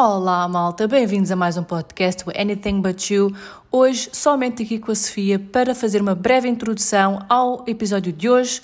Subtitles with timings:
[0.00, 3.34] Olá, malta, bem-vindos a mais um podcast, o Anything But You.
[3.68, 8.60] Hoje, somente aqui com a Sofia para fazer uma breve introdução ao episódio de hoje,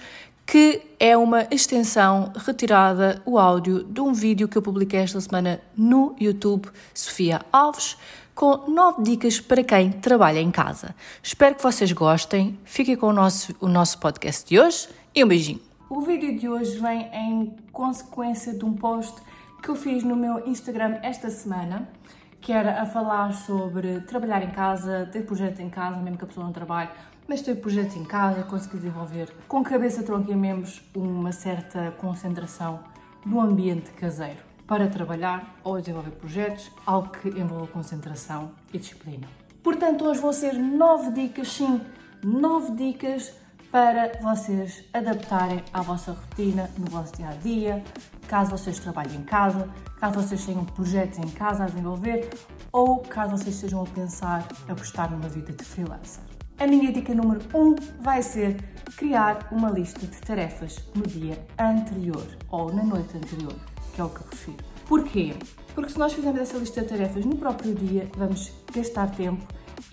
[0.47, 5.61] que é uma extensão retirada, o áudio, de um vídeo que eu publiquei esta semana
[5.77, 7.97] no YouTube, Sofia Alves,
[8.33, 10.95] com nove dicas para quem trabalha em casa.
[11.21, 15.27] Espero que vocês gostem, fiquem com o nosso, o nosso podcast de hoje e um
[15.27, 15.61] beijinho.
[15.91, 19.21] O vídeo de hoje vem em consequência de um post
[19.65, 21.89] que eu fiz no meu Instagram esta semana,
[22.39, 26.27] que era a falar sobre trabalhar em casa, ter projetos em casa, mesmo que a
[26.27, 26.91] pessoa não trabalhe,
[27.27, 32.81] mas ter projetos em casa, conseguir desenvolver com cabeça, tronco e membros uma certa concentração
[33.25, 39.27] no ambiente caseiro para trabalhar ou desenvolver projetos, algo que envolva concentração e disciplina.
[39.63, 41.81] Portanto, hoje vão ser nove dicas, sim,
[42.23, 43.33] nove dicas
[43.75, 47.83] para vocês adaptarem à vossa rotina, no vosso dia a dia,
[48.29, 52.31] caso vocês trabalhem em casa, caso vocês tenham projetos em casa a desenvolver
[52.71, 56.23] ou caso vocês estejam a pensar apostar numa vida de freelancer.
[56.57, 58.63] A minha dica número 1 um vai ser
[58.97, 63.57] criar uma lista de tarefas no dia anterior ou na noite anterior,
[63.93, 64.65] que é o que eu prefiro.
[64.87, 65.35] Porquê?
[65.75, 69.45] Porque se nós fizermos essa lista de tarefas no próprio dia, vamos gastar tempo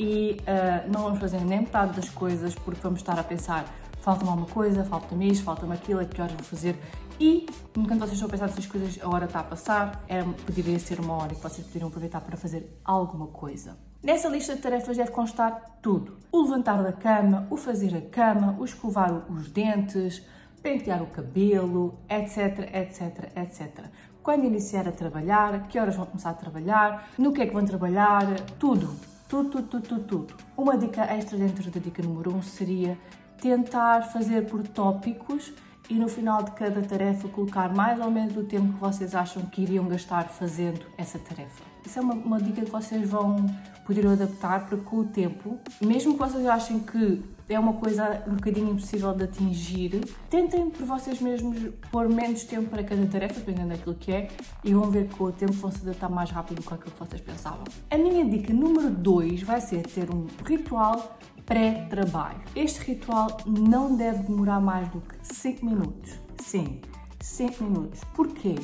[0.02, 3.66] e uh, não vamos fazer nem metade das coisas porque vamos estar a pensar
[4.02, 6.76] falta-me alguma coisa, falta-me isto, falta-me aquilo, é que horas vou fazer
[7.20, 7.46] e
[7.78, 11.00] enquanto vocês estão a pensar nessas coisas, a hora está a passar, é, poderia ser
[11.00, 13.78] uma hora que vocês poderiam aproveitar para fazer alguma coisa.
[14.02, 18.56] Nessa lista de tarefas deve constar tudo: o levantar da cama, o fazer a cama,
[18.60, 20.26] o escovar os dentes,
[20.64, 23.86] pentear o cabelo, etc, etc, etc.
[24.24, 27.66] Quando iniciar a trabalhar, que horas vão começar a trabalhar, no que é que vão
[27.66, 28.26] trabalhar,
[28.58, 29.11] tudo.
[29.32, 30.34] Tudo, tudo, tudo, tudo, tudo.
[30.58, 33.00] Uma dica extra dentro da dica número 1 um seria
[33.42, 35.54] tentar fazer por tópicos
[35.90, 39.44] e no final de cada tarefa colocar mais ou menos o tempo que vocês acham
[39.44, 41.71] que iriam gastar fazendo essa tarefa.
[41.86, 43.46] Isso é uma, uma dica que vocês vão
[43.86, 48.36] poder adaptar para com o tempo, mesmo que vocês achem que é uma coisa um
[48.36, 50.00] bocadinho impossível de atingir,
[50.30, 51.58] tentem por vocês mesmos
[51.92, 54.30] pôr menos tempo para cada tarefa, dependendo daquilo que é,
[54.64, 56.92] e vão ver que com o tempo vão se adaptar mais rápido do que aquilo
[56.92, 57.64] que vocês pensavam.
[57.90, 62.40] A minha dica número 2 vai ser ter um ritual pré-trabalho.
[62.56, 66.13] Este ritual não deve demorar mais do que 5 minutos.
[66.42, 66.80] Sim,
[67.19, 68.02] 5 minutos.
[68.16, 68.56] Porquê?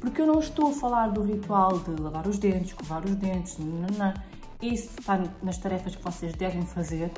[0.00, 3.58] Porque eu não estou a falar do ritual de lavar os dentes, escovar os dentes,
[4.62, 7.10] isso está nas tarefas que vocês devem fazer.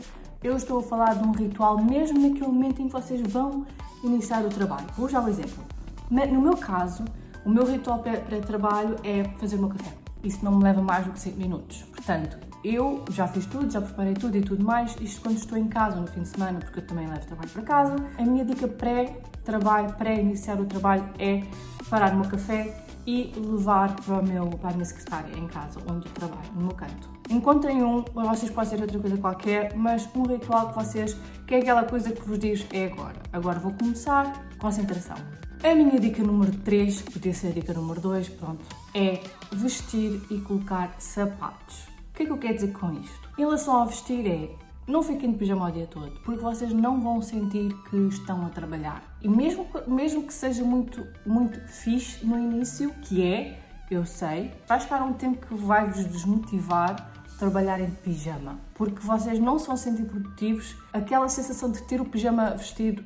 [0.43, 3.67] Eu estou a falar de um ritual mesmo naquele momento em que vocês vão
[4.03, 4.87] iniciar o trabalho.
[4.97, 5.65] Vou já um exemplo.
[6.11, 7.05] No meu caso,
[7.45, 9.93] o meu ritual pré-trabalho é fazer o meu café.
[10.23, 11.83] Isso não me leva mais do que 5 minutos.
[11.83, 14.97] Portanto, eu já fiz tudo, já preparei tudo e tudo mais.
[15.01, 17.63] Isto quando estou em casa no fim de semana, porque eu também levo trabalho para
[17.63, 17.97] casa.
[18.19, 21.43] A minha dica pré-trabalho, pré-iniciar o trabalho é
[21.89, 22.75] parar no meu café
[23.07, 26.67] e levar para, o meu, para a minha secretária em casa, onde eu trabalho, no
[26.67, 27.09] meu canto.
[27.31, 31.17] Encontrem um, vocês podem ser outra coisa qualquer, mas um ritual que vocês,
[31.47, 33.17] que é aquela coisa que vos diz é agora.
[33.33, 35.17] Agora vou começar, concentração.
[35.63, 39.21] A minha dica número 3, podia ser a dica número 2, pronto, é
[39.53, 41.89] vestir e colocar sapatos.
[42.11, 43.29] O que é que eu quero dizer com isto?
[43.39, 47.01] Em relação ao vestir é não fiquem de pijama o dia todo, porque vocês não
[47.01, 49.03] vão sentir que estão a trabalhar.
[49.23, 53.61] E mesmo, mesmo que seja muito, muito fixe no início, que é,
[53.91, 59.39] eu sei, vai chegar um tempo que vai vos desmotivar trabalhar em pijama, porque vocês
[59.39, 60.77] não se vão sentir produtivos.
[60.93, 63.05] Aquela sensação de ter o pijama vestido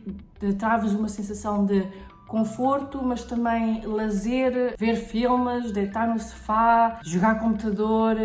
[0.59, 1.87] traz-vos uma sensação de
[2.27, 8.17] conforto, mas também lazer, ver filmes, deitar no sofá, jogar computador.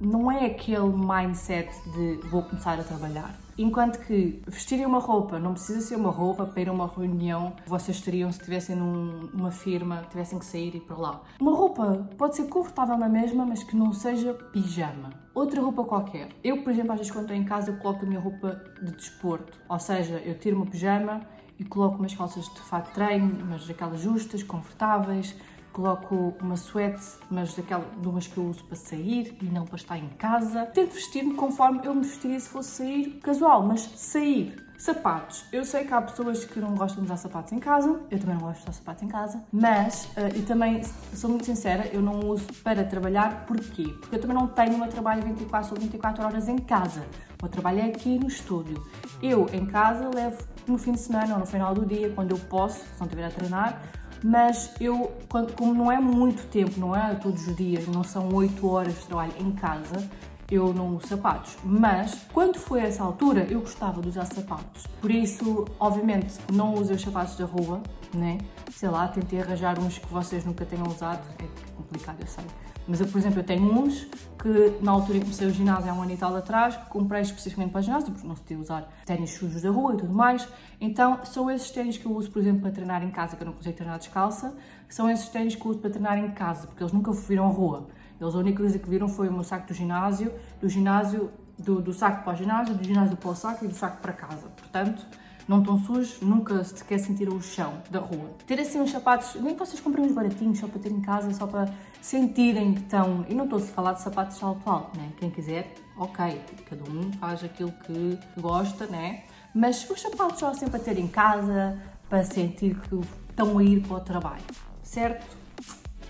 [0.00, 3.34] Não é aquele mindset de vou começar a trabalhar.
[3.56, 7.52] Enquanto que vestirem uma roupa não precisa ser uma roupa para ir a uma reunião
[7.66, 11.22] vocês teriam se estivessem numa firma, tivessem que sair e ir para lá.
[11.40, 15.10] Uma roupa pode ser confortável na mesma, mas que não seja pijama.
[15.32, 16.28] Outra roupa qualquer.
[16.42, 19.58] Eu, por exemplo, às vezes quando estou em casa, coloco a minha roupa de desporto.
[19.68, 21.20] Ou seja, eu tiro meu pijama
[21.58, 25.36] e coloco umas calças de fato treino, mas daquelas justas, confortáveis,
[25.74, 29.98] coloco uma suéte, mas daquelas umas que eu uso para sair e não para estar
[29.98, 30.66] em casa.
[30.66, 34.62] Tento vestir-me conforme eu me vestiria se fosse sair casual, mas sair.
[34.76, 35.44] Sapatos.
[35.52, 38.34] Eu sei que há pessoas que não gostam de usar sapatos em casa, eu também
[38.34, 40.82] não gosto de usar sapatos em casa, mas, uh, e também,
[41.14, 43.84] sou muito sincera, eu não uso para trabalhar, porquê?
[44.00, 47.02] Porque eu também não tenho um trabalho 24 ou 24 horas em casa.
[47.40, 48.84] O meu trabalho é aqui no estúdio.
[49.22, 52.38] Eu, em casa, levo no fim de semana ou no final do dia, quando eu
[52.38, 53.80] posso, se não estiver a treinar,
[54.24, 55.12] mas eu,
[55.54, 59.04] como não é muito tempo, não é todos os dias, não são 8 horas de
[59.04, 60.08] trabalho em casa,
[60.50, 61.58] eu não uso sapatos.
[61.62, 64.86] Mas quando foi essa altura, eu gostava de usar sapatos.
[64.98, 67.82] Por isso, obviamente, não usei os sapatos da rua,
[68.14, 68.38] né?
[68.72, 71.44] Sei lá, tentei arranjar uns que vocês nunca tenham usado, é
[71.76, 72.44] complicado, eu sei
[72.86, 74.06] Mas eu, por exemplo, eu tenho uns
[74.38, 76.84] que na altura em que comecei o ginásio há um ano e tal atrás, que
[76.90, 80.12] comprei especificamente para ginásio, porque não se podia usar ténis sujos da rua e tudo
[80.12, 80.46] mais.
[80.80, 83.46] Então são esses ténis que eu uso, por exemplo, para treinar em casa, que eu
[83.46, 84.54] não consigo treinar descalça.
[84.88, 87.50] São esses ténis que eu uso para treinar em casa, porque eles nunca viram a
[87.50, 87.88] rua.
[88.20, 91.80] Eles a única coisa que viram foi o meu saco do ginásio, do ginásio, do,
[91.80, 94.46] do saco para o ginásio, do ginásio para o saco e do saco para casa.
[94.56, 95.06] Portanto,
[95.46, 98.30] não estão sujos, nunca sequer sentiram o chão da rua.
[98.46, 101.32] Ter assim uns sapatos, nem que vocês comprem uns baratinhos só para ter em casa,
[101.32, 103.24] só para sentirem que estão.
[103.28, 105.12] E não estou a falar de sapatos de alto alto, né?
[105.18, 109.24] Quem quiser, ok, cada um faz aquilo que gosta, né?
[109.54, 113.00] Mas os sapatos só assim para ter em casa, para sentir que
[113.30, 114.42] estão a ir para o trabalho,
[114.82, 115.44] certo?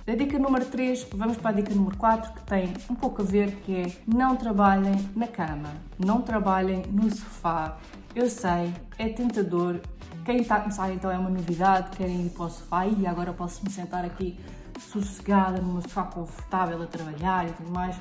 [0.06, 3.24] Da dica número 3, vamos para a dica número 4, que tem um pouco a
[3.24, 7.78] ver, que é não trabalhem na cama, não trabalhem no sofá.
[8.14, 9.80] Eu sei, é tentador.
[10.24, 13.32] Quem está a começar então é uma novidade, querem ir para o sofá e agora
[13.32, 14.38] posso me sentar aqui
[14.78, 17.96] sossegada, numa sofá confortável a trabalhar e tudo mais.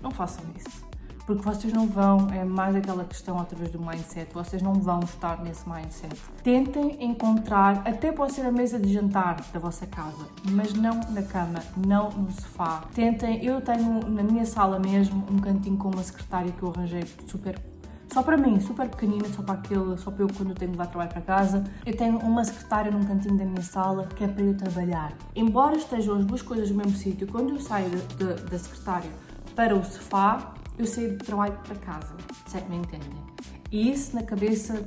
[0.00, 0.88] Não façam isso
[1.28, 5.42] porque vocês não vão, é mais aquela questão através do mindset, vocês não vão estar
[5.42, 6.16] nesse mindset.
[6.42, 11.20] Tentem encontrar, até pode ser a mesa de jantar da vossa casa, mas não na
[11.20, 12.82] cama, não no sofá.
[12.94, 17.04] Tentem, eu tenho na minha sala mesmo um cantinho com uma secretária que eu arranjei
[17.26, 17.60] super
[18.18, 20.88] só para mim, super pequenina, só para aquele, só para eu quando tenho de levar
[20.88, 21.62] trabalho para casa.
[21.86, 25.12] Eu tenho uma secretária num cantinho da minha sala que é para eu trabalhar.
[25.36, 29.08] Embora estejam as duas coisas no mesmo sítio, quando eu saio de, de, da secretária
[29.54, 32.12] para o sofá, eu saí do trabalho para casa,
[32.44, 33.22] se é que me entendem.
[33.70, 34.84] E isso na cabeça,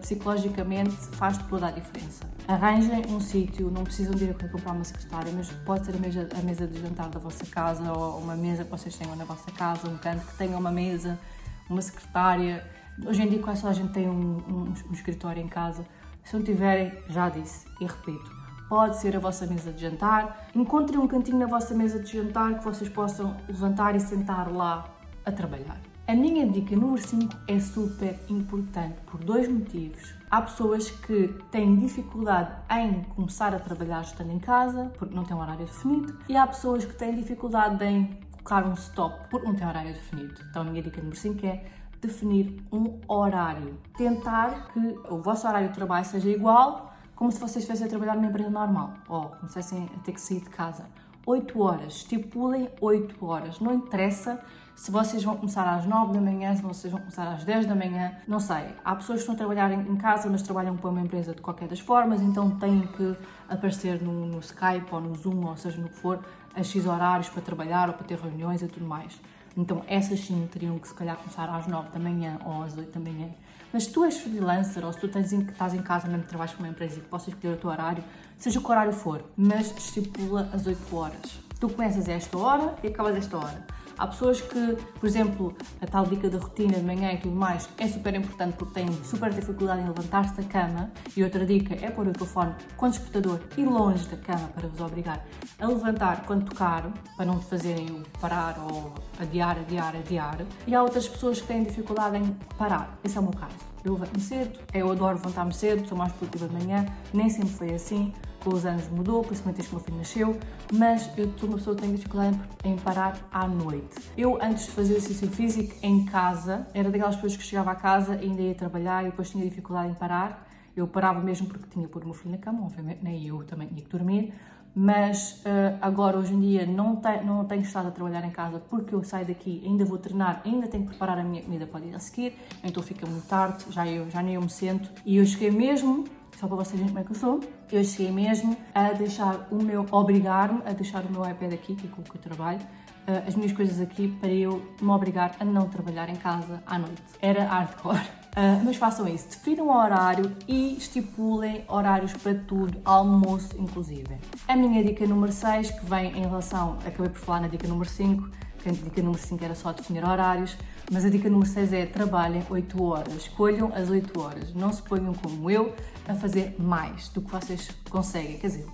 [0.00, 2.24] psicologicamente, faz toda a diferença.
[2.46, 5.98] Arranjem um sítio, não precisam de ir a comprar uma secretária, mas pode ser a
[5.98, 9.24] mesa, a mesa de jantar da vossa casa ou uma mesa que vocês tenham na
[9.24, 11.18] vossa casa, um canto que tenha uma mesa,
[11.68, 12.64] uma secretária.
[13.06, 15.84] Hoje em dia quase a gente tem um, um, um escritório em casa.
[16.24, 18.30] Se não tiverem, já disse e repito,
[18.68, 20.48] pode ser a vossa mesa de jantar.
[20.54, 24.88] Encontrem um cantinho na vossa mesa de jantar que vocês possam levantar e sentar lá
[25.24, 25.80] a trabalhar.
[26.06, 30.14] A minha dica número 5 é super importante por dois motivos.
[30.30, 35.36] Há pessoas que têm dificuldade em começar a trabalhar estando em casa, porque não têm
[35.36, 39.54] um horário definido, e há pessoas que têm dificuldade em colocar um stop porque não
[39.54, 40.34] têm horário definido.
[40.50, 41.64] Então a minha dica número 5 é
[42.00, 43.78] definir um horário.
[43.96, 48.14] Tentar que o vosso horário de trabalho seja igual como se vocês estivessem a trabalhar
[48.14, 50.86] numa empresa normal ou começassem a ter que sair de casa.
[51.26, 53.60] 8 horas, estipulem 8 horas.
[53.60, 54.40] Não interessa
[54.78, 57.74] se vocês vão começar às 9 da manhã, se vocês vão começar às 10 da
[57.74, 58.76] manhã, não sei.
[58.84, 61.66] Há pessoas que estão a trabalhar em casa, mas trabalham para uma empresa de qualquer
[61.66, 63.16] das formas, então têm que
[63.48, 66.20] aparecer no, no Skype ou no Zoom, ou seja, no que for,
[66.54, 69.20] a X horários para trabalhar ou para ter reuniões e tudo mais.
[69.56, 72.96] Então essas sim teriam que se calhar começar às 9 da manhã ou às 8
[72.96, 73.30] da manhã.
[73.72, 76.62] Mas se tu és freelancer ou se tu tens, estás em casa mesmo trabalhas para
[76.62, 78.04] uma empresa e que possas escolher o teu horário,
[78.38, 81.40] seja o que horário for, mas estipula as 8 horas.
[81.58, 83.66] Tu começas a esta hora e acabas a esta hora.
[83.98, 87.68] Há pessoas que, por exemplo, a tal dica da rotina de manhã e tudo mais
[87.78, 90.90] é super importante porque têm super dificuldade em levantar-se da cama.
[91.16, 94.68] E outra dica é pôr o telefone com o despertador e longe da cama para
[94.68, 95.26] vos obrigar
[95.58, 100.38] a levantar quando tocar, para não te fazerem parar ou adiar, adiar, adiar.
[100.66, 102.96] E há outras pessoas que têm dificuldade em parar.
[103.02, 103.56] Esse é o meu caso.
[103.88, 107.72] Eu levanto-me cedo, eu adoro levantar-me cedo, sou mais produtiva de manhã, nem sempre foi
[107.72, 108.12] assim
[108.44, 110.38] com os anos mudou, principalmente desde que o meu filho nasceu,
[110.74, 113.96] mas eu sou uma pessoa que tem dificuldade em parar à noite.
[114.14, 118.16] Eu, antes de fazer exercício físico em casa, era daquelas pessoas que chegava a casa
[118.16, 120.46] e ainda ia trabalhar e depois tinha dificuldade em parar.
[120.76, 123.68] Eu parava mesmo porque tinha pôr o meu filho na cama, obviamente, nem eu também
[123.68, 124.34] tinha que dormir,
[124.78, 128.60] mas uh, agora, hoje em dia, não, te, não tenho estado a trabalhar em casa
[128.60, 131.80] porque eu saio daqui, ainda vou treinar, ainda tenho que preparar a minha comida para
[131.80, 134.88] o dia a seguir, então fica muito tarde, já, eu, já nem eu me sento.
[135.04, 136.04] E eu cheguei mesmo
[136.38, 137.40] só para vocês verem como é que eu sou,
[137.72, 141.88] eu cheguei mesmo a deixar o meu, obrigar-me a deixar o meu iPad aqui, que
[141.88, 145.34] é com o que eu trabalho, uh, as minhas coisas aqui, para eu me obrigar
[145.40, 147.02] a não trabalhar em casa à noite.
[147.20, 148.17] Era hardcore.
[148.36, 154.16] Uh, mas façam isso, definam o horário e estipulem horários para tudo, almoço inclusive.
[154.46, 157.88] A minha dica número 6, que vem em relação, acabei por falar na dica número
[157.88, 160.56] 5, que a dica número 5 era só definir horários,
[160.90, 164.82] mas a dica número 6 é trabalhem 8 horas, escolham as 8 horas, não se
[164.82, 165.74] ponham como eu
[166.06, 168.38] a fazer mais do que vocês conseguem.
[168.38, 168.66] Quer dizer,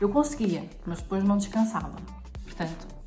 [0.00, 1.94] eu conseguia, mas depois não descansava.
[2.44, 3.01] Portanto,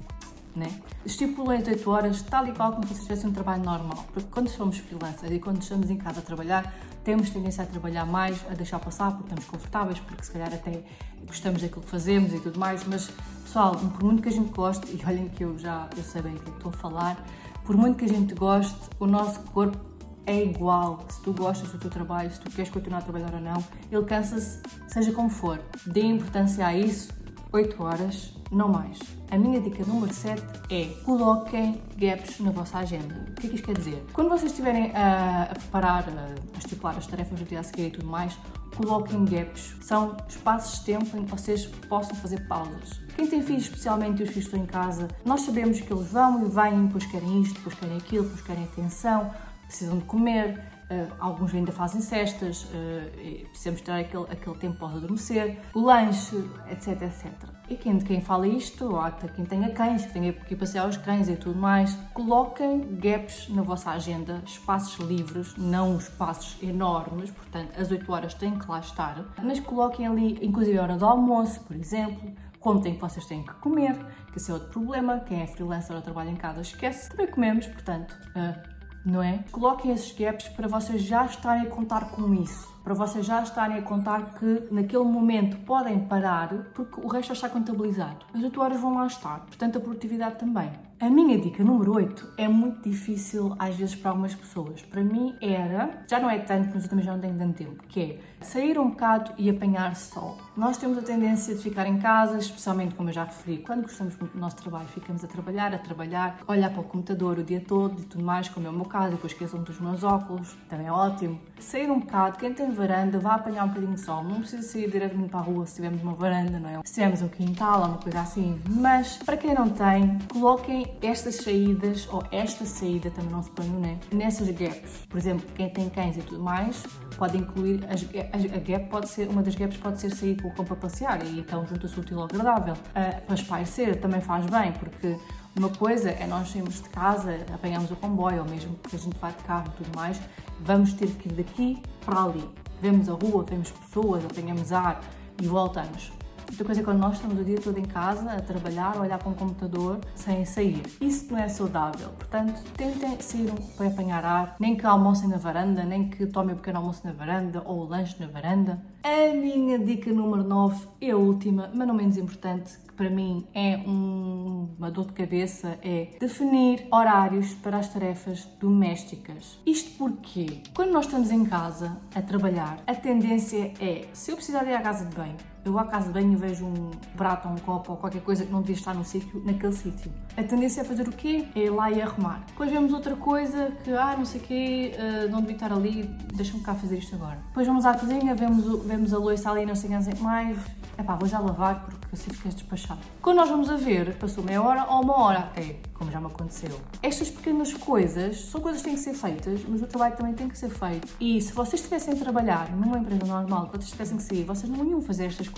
[0.56, 0.72] né?
[1.06, 4.06] Estipulei as 8 horas tal e qual como se vocês tivessem um trabalho normal.
[4.14, 8.06] Porque quando somos freelancers e quando estamos em casa a trabalhar, temos tendência a trabalhar
[8.06, 10.84] mais, a deixar passar porque estamos confortáveis, porque se calhar até
[11.26, 13.12] gostamos daquilo que fazemos e tudo mais, mas
[13.44, 16.36] pessoal, por muito que a gente goste, e olhem que eu já eu sei bem
[16.36, 17.24] o que estou a falar,
[17.64, 19.96] por muito que a gente goste, o nosso corpo
[20.26, 21.06] é igual.
[21.10, 24.04] Se tu gostas do teu trabalho, se tu queres continuar a trabalhar ou não, ele
[24.06, 25.62] cansa-se, seja como for.
[25.86, 27.14] Dê importância a isso,
[27.52, 28.98] 8 horas, não mais.
[29.30, 33.14] A minha dica número 7 é coloquem gaps na vossa agenda.
[33.30, 34.06] O que é que isto quer dizer?
[34.14, 37.88] Quando vocês estiverem a, a preparar, a, a estipular as tarefas do dia a seguir
[37.88, 38.38] e tudo mais,
[38.78, 39.76] coloquem gaps.
[39.82, 43.02] São espaços de tempo em que vocês possam fazer pausas.
[43.16, 46.50] Quem tem filhos, especialmente os filhos estão em casa, nós sabemos que eles vão e
[46.50, 49.32] vêm, depois querem isto, depois querem aquilo, depois querem atenção,
[49.68, 54.98] precisam de comer, Uh, alguns ainda fazem cestas, uh, precisamos ter aquele, aquele tempo para
[54.98, 56.36] adormecer, o lanche,
[56.70, 57.55] etc, etc.
[57.68, 60.98] E quem, quem fala isto, ou até quem tenha cães, que tenha que passear os
[60.98, 67.80] cães e tudo mais, coloquem gaps na vossa agenda, espaços livres, não espaços enormes, portanto,
[67.80, 71.62] as 8 horas têm que lá estar, mas coloquem ali, inclusive a hora do almoço,
[71.62, 73.96] por exemplo, contem que vocês têm que comer,
[74.32, 77.66] que esse é outro problema, quem é freelancer ou trabalha em casa esquece, também comemos,
[77.66, 78.60] portanto, uh,
[79.06, 79.44] não é?
[79.52, 83.80] Coloquem esses gaps para vocês já estarem a contar com isso, para vocês já estarem
[83.80, 88.24] a contar que naquele momento podem parar, porque o resto já está contabilizado.
[88.32, 90.70] As 8 horas vão lá estar, portanto a produtividade também.
[91.06, 94.82] A minha dica número 8 é muito difícil às vezes para algumas pessoas.
[94.82, 97.84] Para mim era, já não é tanto, mas eu também já não tenho tanto tempo,
[97.88, 100.36] que é sair um bocado e apanhar sol.
[100.58, 104.18] Nós temos a tendência de ficar em casa, especialmente como eu já referi, quando gostamos
[104.18, 107.62] muito do nosso trabalho, ficamos a trabalhar, a trabalhar, olhar para o computador o dia
[107.62, 110.88] todo e tudo mais, como é o meu caso, depois esqueçam dos meus óculos, também
[110.88, 111.40] é ótimo.
[111.60, 114.90] Sair um bocado, quem tem varanda, vá apanhar um bocadinho de sol, não precisa sair
[114.90, 116.82] diretamente para a rua se tivermos uma varanda, não é?
[116.84, 121.36] Se tivermos um quintal ou uma coisa assim, mas para quem não tem, coloquem estas
[121.36, 124.00] saídas, ou esta saída também não se põe no né?
[124.12, 125.06] nessas gaps.
[125.10, 126.84] Por exemplo, quem tem cães e tudo mais,
[127.18, 130.50] pode incluir as, a, a gap pode ser uma das gaps pode ser sair com
[130.50, 134.46] o cão para passear e então junta-se útil ao agradável uh, para espairecer também faz
[134.46, 135.18] bem porque
[135.58, 139.18] uma coisa é nós sairmos de casa apanhamos o comboio ou mesmo que a gente
[139.18, 140.20] vai de carro e tudo mais
[140.60, 142.50] vamos ter que ir daqui para ali
[142.82, 145.02] vemos a rua vemos pessoas apanhamos ar
[145.42, 146.15] e voltamos
[146.50, 149.18] Outra coisa é quando nós estamos o dia todo em casa a trabalhar, a olhar
[149.18, 150.82] para um computador sem sair.
[151.02, 152.10] Isso não é saudável.
[152.18, 156.58] Portanto, tentem sair para apanhar ar, nem que almocem na varanda, nem que tomem um
[156.58, 158.82] pequeno almoço na varanda ou o lanche na varanda.
[159.04, 163.46] A minha dica número 9 é a última, mas não menos importante, que para mim
[163.54, 169.60] é um, uma dor de cabeça, é definir horários para as tarefas domésticas.
[169.66, 174.66] Isto porque, quando nós estamos em casa a trabalhar, a tendência é, se eu precisar
[174.66, 177.94] ir à casa de banho, eu à casa de banho vejo um prato, um copo
[177.94, 180.12] ou qualquer coisa que não devia estar no sítio, naquele sítio.
[180.38, 181.48] A tendência é fazer o quê?
[181.56, 182.44] É ir lá e arrumar.
[182.48, 186.04] Depois vemos outra coisa que, ah, não sei o quê, uh, não devia estar ali,
[186.34, 187.40] deixa-me cá fazer isto agora.
[187.48, 190.58] Depois vamos à cozinha, vemos, vemos a louça ali, não sei o que mais.
[190.98, 193.02] Epá, vou já lavar porque assim ficas despachado.
[193.22, 196.28] Quando nós vamos a ver, passou meia hora ou uma hora até, como já me
[196.28, 196.80] aconteceu.
[197.02, 200.48] Estas pequenas coisas são coisas que têm que ser feitas, mas o trabalho também tem
[200.48, 201.14] que ser feito.
[201.20, 204.70] E se vocês estivessem a trabalhar numa empresa normal, que vocês tivessem que sair, vocês
[204.72, 205.55] não iam fazer estas coisas.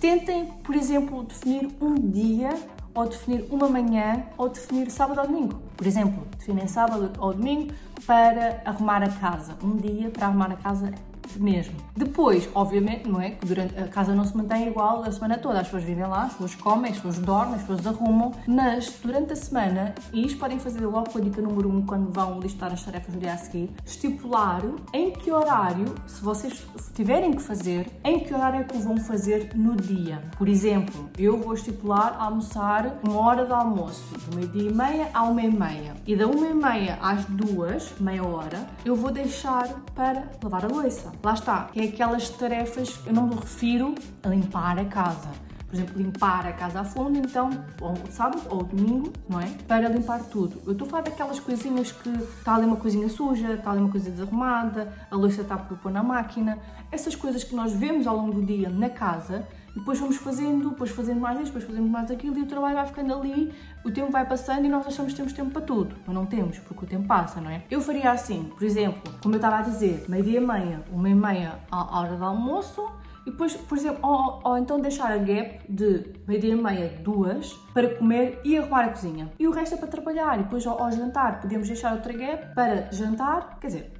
[0.00, 2.50] Tentem, por exemplo, definir um dia
[2.94, 5.62] ou definir uma manhã ou definir sábado ou domingo.
[5.76, 7.72] Por exemplo, definem sábado ou domingo
[8.06, 9.56] para arrumar a casa.
[9.62, 10.92] Um dia para arrumar a casa
[11.38, 11.76] mesmo.
[11.96, 15.60] Depois, obviamente, não é que durante a casa não se mantém igual a semana toda.
[15.60, 19.32] As pessoas vivem lá, as pessoas comem, as pessoas dormem, as pessoas arrumam, mas durante
[19.32, 22.40] a semana, e isto podem fazer logo com a dica número 1 um, quando vão
[22.40, 27.42] listar as tarefas no dia a seguir, estipular em que horário, se vocês tiverem que
[27.42, 30.22] fazer, em que horário é que vão fazer no dia.
[30.36, 35.22] Por exemplo, eu vou estipular almoçar uma hora de almoço, do meio-dia e meia à
[35.22, 35.94] uma e meia.
[36.06, 40.68] E da uma e meia às duas, meia hora, eu vou deixar para lavar a
[40.68, 41.12] louça.
[41.22, 45.28] Lá está, é aquelas tarefas, eu não me refiro a limpar a casa.
[45.70, 47.48] Por exemplo, limpar a casa a fundo, então,
[47.80, 49.46] ou sábado ou domingo, não é?
[49.68, 50.60] Para limpar tudo.
[50.66, 53.90] Eu estou a falar daquelas coisinhas que está ali uma coisinha suja, está ali uma
[53.90, 56.58] coisa desarrumada, a louça está por pôr na máquina.
[56.90, 60.90] Essas coisas que nós vemos ao longo do dia na casa depois vamos fazendo, depois
[60.90, 63.52] fazendo mais isto, depois fazendo mais aquilo e o trabalho vai ficando ali,
[63.84, 65.94] o tempo vai passando e nós achamos que temos tempo para tudo.
[66.06, 67.62] Mas não temos, porque o tempo passa, não é?
[67.70, 71.14] Eu faria assim, por exemplo, como eu estava a dizer, meio-dia e meia, uma e
[71.14, 72.90] meia à hora do almoço,
[73.26, 77.52] e depois, por exemplo, ou, ou então deixar a gap de meio-dia e meia, duas,
[77.74, 79.30] para comer e arrumar a cozinha.
[79.38, 80.38] E o resto é para trabalhar.
[80.40, 83.92] E depois ao, ao jantar podemos deixar outra gap para jantar, quer dizer,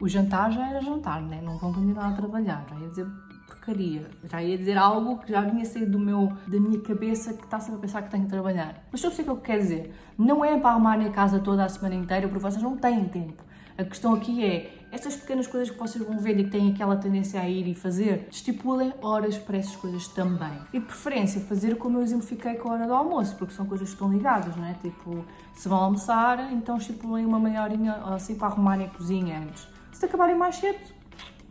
[0.00, 1.40] o jantar já era jantar, né?
[1.42, 3.06] Não vão continuar a trabalhar, já ia dizer
[3.60, 4.06] porcaria.
[4.24, 7.60] Já ia dizer algo que já vinha sair do meu, da minha cabeça que está
[7.60, 8.82] sempre a pensar que tenho que trabalhar.
[8.90, 9.94] Mas eu sei o que eu quero dizer.
[10.16, 13.42] Não é para arrumar a casa toda a semana inteira porque vocês não têm tempo.
[13.76, 16.96] A questão aqui é, estas pequenas coisas que vocês vão ver e que têm aquela
[16.96, 20.58] tendência a ir e fazer, estipulem horas para essas coisas também.
[20.72, 23.88] E de preferência, fazer como eu exemplifiquei com a hora do almoço, porque são coisas
[23.88, 24.74] que estão ligadas, não é?
[24.74, 29.68] Tipo, se vão almoçar, então estipulem uma meia horinha assim para arrumarem a cozinha antes.
[29.92, 30.78] Se acabarem mais cedo,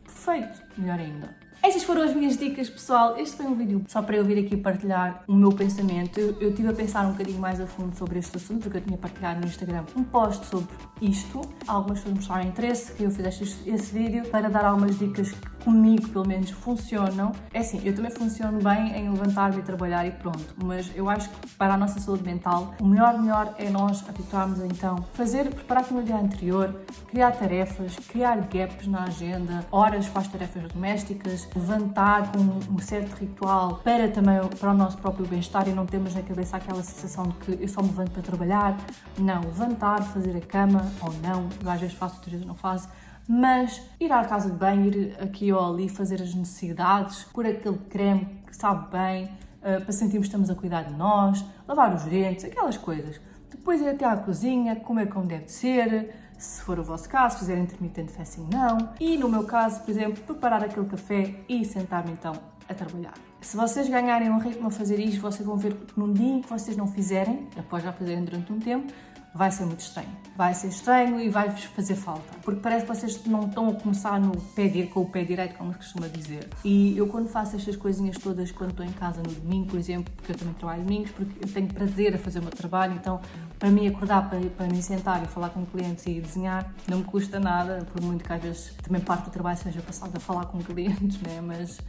[0.03, 1.38] perfeito, melhor ainda.
[1.62, 3.18] Estas foram as minhas dicas, pessoal.
[3.18, 6.18] Este foi um vídeo só para eu vir aqui partilhar o meu pensamento.
[6.18, 8.82] Eu, eu tive a pensar um bocadinho mais a fundo sobre este assunto, porque eu
[8.82, 10.70] tinha partilhado no Instagram um post sobre
[11.01, 11.42] isto.
[11.68, 15.50] Algumas pessoas mostraram interesse que eu fizesse este, esse vídeo para dar algumas dicas que
[15.63, 17.32] comigo, pelo menos, funcionam.
[17.54, 21.30] É assim, eu também funciono bem em levantar-me e trabalhar e pronto, mas eu acho
[21.30, 25.92] que para a nossa saúde mental, o melhor, melhor é nós habituarmos então fazer, preparar
[25.92, 26.74] no dia anterior,
[27.10, 32.39] criar tarefas, criar gaps na agenda, horas para as tarefas domésticas, levantar com
[32.74, 36.58] um certo ritual para também para o nosso próprio bem-estar e não termos na cabeça
[36.58, 38.77] aquela sensação de que eu só me levanto para trabalhar.
[39.18, 42.89] Não, levantar, fazer a cama ou não, eu às vezes faço, outras vezes não faço
[43.32, 47.77] mas ir à casa de banho, ir aqui ou ali fazer as necessidades, pôr aquele
[47.88, 52.06] creme que sabe bem, uh, para sentirmos que estamos a cuidar de nós, lavar os
[52.06, 53.22] dentes, aquelas coisas.
[53.51, 57.58] Depois ir até à cozinha, comer como deve ser, se for o vosso caso, fazer
[57.58, 58.93] intermitente fasting não.
[59.00, 62.34] E no meu caso, por exemplo, preparar aquele café e sentar-me então
[62.67, 63.13] a trabalhar.
[63.41, 66.41] Se vocês ganharem um ritmo a fazer isto, vocês vão ver que num dia em
[66.41, 68.91] que vocês não fizerem, após já fazerem durante um tempo,
[69.33, 70.09] vai ser muito estranho.
[70.36, 72.38] Vai ser estranho e vai-vos fazer falta.
[72.41, 75.55] Porque parece que vocês não estão a começar no pé direito, com o pé direito,
[75.55, 76.48] como se costuma dizer.
[76.63, 80.12] E eu quando faço estas coisinhas todas, quando estou em casa no domingo, por exemplo,
[80.15, 83.21] porque eu também trabalho domingos, porque eu tenho prazer a fazer o meu trabalho, então
[83.57, 87.03] para mim acordar, para, para me sentar e falar com clientes e desenhar, não me
[87.03, 90.45] custa nada, por muito que às vezes também parte do trabalho seja passado a falar
[90.45, 91.41] com clientes, né?
[91.41, 91.79] mas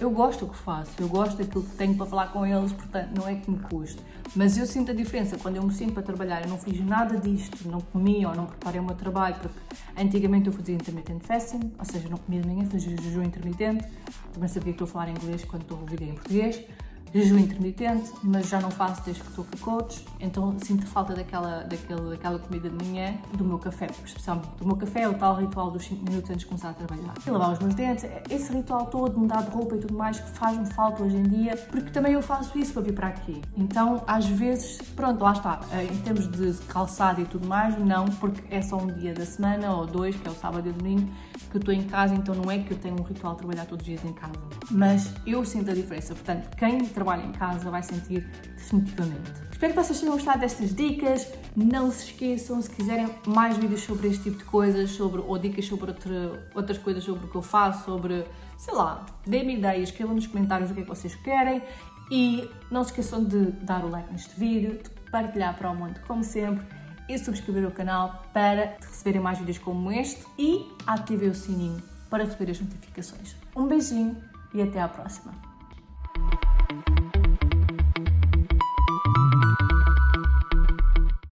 [0.00, 3.10] eu gosto do que faço, eu gosto daquilo que tenho para falar com eles, portanto
[3.16, 4.00] não é que me custe.
[4.34, 7.16] Mas eu sinto a diferença quando eu me sinto para trabalhar, eu não fiz nada
[7.16, 9.58] disto, não comi ou não preparei o meu trabalho, porque
[9.96, 13.86] antigamente eu fazia intermittent fasting, ou seja, não comia de manhã, fazia jejum intermitente,
[14.32, 16.64] também sabia que estou a falar inglês quando estou a ouvir em português,
[17.14, 21.62] jejum intermitente, mas já não faço desde que estou com coach, então sinto falta daquela,
[21.62, 25.36] daquela, daquela comida de manhã do meu café, especialmente do meu café, é o tal
[25.36, 27.14] ritual dos 5 minutos antes de começar a trabalhar.
[27.24, 30.30] E lavar os meus dentes, esse ritual todo, mudar de roupa e tudo mais, que
[30.30, 33.40] faz-me falta hoje em dia, porque também eu faço isso para vir para aqui.
[33.56, 38.06] Então, às vezes, pronto, lá está, eh, em termos de calçado e tudo mais, não,
[38.06, 40.72] porque é só um dia da semana ou dois, que é o sábado e o
[40.72, 41.08] domingo,
[41.54, 43.64] que eu estou em casa, então não é que eu tenho um ritual de trabalhar
[43.66, 44.34] todos os dias em casa.
[44.72, 49.30] Mas eu sinto a diferença, portanto, quem trabalha em casa vai sentir definitivamente.
[49.52, 51.32] Espero que vocês tenham gostado destas dicas.
[51.54, 55.64] Não se esqueçam, se quiserem mais vídeos sobre este tipo de coisas, sobre, ou dicas
[55.66, 58.26] sobre outra, outras coisas sobre o que eu faço, sobre,
[58.58, 61.62] sei lá, dê-me ideias, escrevam nos comentários o que é que vocês querem.
[62.10, 66.00] E não se esqueçam de dar o like neste vídeo, de partilhar para o mundo,
[66.06, 66.66] como sempre,
[67.08, 72.24] e subscrever o canal para receberem mais vídeos como este e ativem o sininho para
[72.24, 73.36] receber as notificações.
[73.56, 74.16] Um beijinho
[74.54, 75.32] e até à próxima!